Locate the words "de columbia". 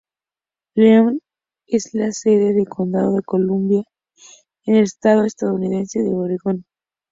3.13-3.83